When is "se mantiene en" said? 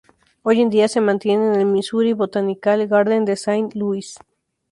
0.87-1.59